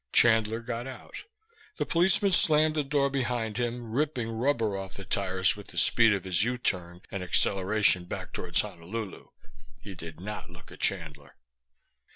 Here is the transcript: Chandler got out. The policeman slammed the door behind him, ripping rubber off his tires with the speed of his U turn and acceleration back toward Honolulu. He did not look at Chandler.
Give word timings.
Chandler 0.11 0.61
got 0.61 0.87
out. 0.87 1.25
The 1.77 1.85
policeman 1.85 2.31
slammed 2.31 2.73
the 2.73 2.83
door 2.83 3.07
behind 3.11 3.57
him, 3.57 3.91
ripping 3.91 4.31
rubber 4.31 4.75
off 4.75 4.97
his 4.97 5.05
tires 5.05 5.55
with 5.55 5.67
the 5.67 5.77
speed 5.77 6.11
of 6.11 6.23
his 6.23 6.43
U 6.43 6.57
turn 6.57 7.01
and 7.11 7.21
acceleration 7.21 8.05
back 8.05 8.33
toward 8.33 8.57
Honolulu. 8.57 9.27
He 9.83 9.93
did 9.93 10.19
not 10.19 10.49
look 10.49 10.71
at 10.71 10.79
Chandler. 10.79 11.35